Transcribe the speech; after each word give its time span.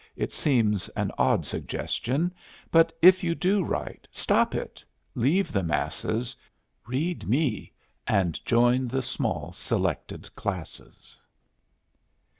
It 0.15 0.33
seems 0.33 0.89
an 0.97 1.11
odd 1.19 1.45
suggestion 1.45 2.33
But 2.71 2.91
if 3.03 3.23
you 3.23 3.35
do 3.35 3.63
write, 3.63 4.07
stop 4.09 4.55
it, 4.55 4.83
leave 5.13 5.51
the 5.51 5.61
masses, 5.61 6.35
Read 6.87 7.29
me, 7.29 7.71
and 8.07 8.43
join 8.43 8.87
the 8.87 9.03
small 9.03 9.53
selected 9.53 10.33
classes. 10.35 11.21